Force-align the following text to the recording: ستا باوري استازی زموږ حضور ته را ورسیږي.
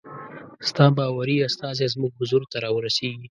ستا 0.69 0.85
باوري 0.97 1.35
استازی 1.47 1.87
زموږ 1.93 2.11
حضور 2.19 2.43
ته 2.51 2.57
را 2.63 2.69
ورسیږي. 2.75 3.27